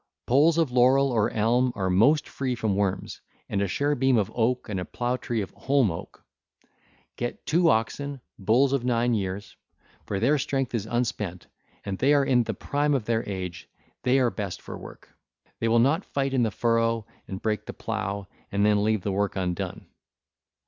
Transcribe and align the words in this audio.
Poles 0.25 0.57
of 0.57 0.71
laurel 0.71 1.11
or 1.11 1.29
elm 1.29 1.71
are 1.75 1.91
most 1.91 2.27
free 2.27 2.55
from 2.55 2.75
worms, 2.75 3.21
and 3.47 3.61
a 3.61 3.67
share 3.67 3.93
beam 3.93 4.17
of 4.17 4.31
oak 4.33 4.67
and 4.67 4.79
a 4.79 4.83
plough 4.83 5.15
tree 5.17 5.41
of 5.41 5.51
holm 5.51 5.91
oak. 5.91 6.25
Get 7.17 7.45
two 7.45 7.69
oxen, 7.69 8.19
bulls 8.39 8.73
of 8.73 8.83
nine 8.83 9.13
years; 9.13 9.55
for 10.07 10.19
their 10.19 10.39
strength 10.39 10.73
is 10.73 10.87
unspent 10.87 11.45
and 11.85 11.99
they 11.99 12.15
are 12.15 12.25
in 12.25 12.45
the 12.45 12.55
prime 12.55 12.95
of 12.95 13.05
their 13.05 13.23
age: 13.29 13.69
they 14.01 14.17
are 14.17 14.31
best 14.31 14.59
for 14.59 14.75
work. 14.75 15.13
They 15.59 15.67
will 15.67 15.77
not 15.77 16.03
fight 16.05 16.33
in 16.33 16.41
the 16.41 16.49
furrow 16.49 17.05
and 17.27 17.39
break 17.39 17.67
the 17.67 17.73
plough 17.73 18.27
and 18.51 18.65
then 18.65 18.83
leave 18.83 19.01
the 19.03 19.11
work 19.11 19.35
undone. 19.35 19.85